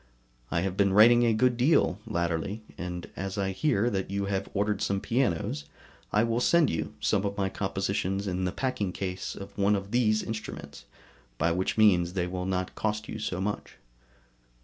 I 0.49 0.61
have 0.61 0.75
been 0.75 0.93
writing 0.93 1.27
a 1.27 1.31
good 1.31 1.57
deal 1.57 1.99
latterly, 2.07 2.63
and 2.75 3.07
as 3.15 3.37
I 3.37 3.51
hear 3.51 3.87
that 3.91 4.09
you 4.09 4.25
have 4.25 4.49
ordered 4.55 4.81
some 4.81 4.99
pianos 4.99 5.61
from, 5.61 5.69
I 6.11 6.23
will 6.23 6.39
send 6.39 6.71
you 6.71 6.95
some 6.99 7.23
of 7.23 7.37
my 7.37 7.49
compositions 7.49 8.25
in 8.25 8.45
the 8.45 8.51
packing 8.51 8.93
case 8.93 9.35
of 9.35 9.55
one 9.59 9.75
of 9.75 9.91
these 9.91 10.23
instruments, 10.23 10.85
by 11.37 11.51
which 11.51 11.77
means 11.77 12.13
they 12.13 12.25
will 12.25 12.47
not 12.47 12.73
cost 12.73 13.07
you 13.07 13.19
so 13.19 13.39
much. 13.39 13.77